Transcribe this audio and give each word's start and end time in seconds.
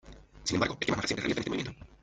Sin 0.43 0.55
embargo, 0.55 0.73
esquemas 0.79 0.97
más 0.97 1.03
recientes 1.03 1.23
revierten 1.25 1.41
este 1.43 1.49
movimiento. 1.51 1.87